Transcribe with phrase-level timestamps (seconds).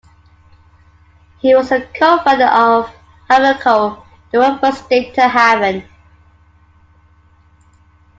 [1.41, 2.91] He was a co-founder of
[3.29, 5.87] HavenCo, the world's first data haven.